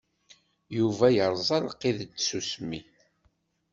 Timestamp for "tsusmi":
2.13-2.79